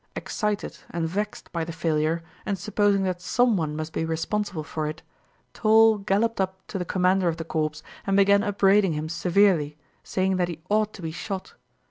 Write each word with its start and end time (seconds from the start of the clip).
Excited 0.15 0.79
and 0.89 1.07
vexed 1.07 1.51
by 1.51 1.63
the 1.63 1.71
failure 1.71 2.23
and 2.43 2.57
supposing 2.57 3.03
that 3.03 3.21
someone 3.21 3.75
must 3.75 3.93
be 3.93 4.03
responsible 4.03 4.63
for 4.63 4.87
it, 4.87 5.03
Toll 5.53 5.99
galloped 5.99 6.41
up 6.41 6.65
to 6.69 6.79
the 6.79 6.85
commander 6.85 7.27
of 7.27 7.37
the 7.37 7.45
corps 7.45 7.83
and 8.07 8.17
began 8.17 8.41
upbraiding 8.41 8.93
him 8.93 9.07
severely, 9.07 9.77
saying 10.03 10.37
that 10.37 10.47
he 10.47 10.63
ought 10.71 10.91
to 10.93 11.03
be 11.03 11.11
shot. 11.11 11.53